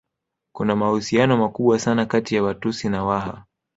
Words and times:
Kuna 0.55 0.75
mahusiano 0.75 1.37
makubwa 1.37 1.79
sana 1.79 2.05
kati 2.05 2.35
ya 2.35 2.43
Watusi 2.43 2.89
na 2.89 3.03
Waha 3.03 3.43